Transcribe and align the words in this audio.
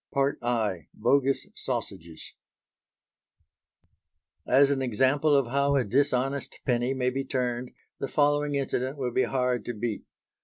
I. 0.41 0.87
BOGUS 0.95 1.45
SAUSAGES 1.53 2.33
As 4.47 4.71
an 4.71 4.81
example 4.81 5.35
of 5.35 5.51
how 5.51 5.75
a 5.75 5.83
dishonest 5.85 6.59
penny 6.65 6.95
may 6.95 7.11
be 7.11 7.23
turned 7.23 7.69
the 7.99 8.07
following 8.07 8.55
incident 8.55 8.97
would 8.97 9.13
be 9.13 9.25
hard 9.25 9.63
to 9.65 9.75
beat. 9.75 10.05